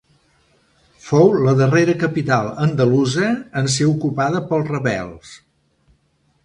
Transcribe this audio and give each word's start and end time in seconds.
Fou 1.07 1.29
la 1.47 1.53
darrera 1.59 1.95
capital 2.05 2.49
andalusa 2.65 3.29
en 3.63 3.71
ser 3.77 3.89
ocupada 3.93 4.43
pels 4.49 4.75
rebels. 4.77 5.41